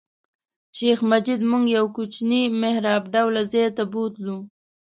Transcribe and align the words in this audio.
شیخ 0.77 0.99
مجید 1.11 1.41
موږ 1.49 1.63
یو 1.77 1.85
کوچني 1.95 2.41
محراب 2.61 3.03
ډوله 3.13 3.41
ځای 3.51 3.67
ته 3.77 3.83
بوتلو. 3.91 4.37